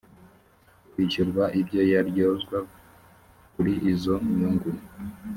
kwishyurwa 0.91 1.43
ibyo 1.61 1.81
yaryozwa 1.91 2.57
kuri 3.53 3.73
izo 3.91 4.15
nyungu 4.37 4.69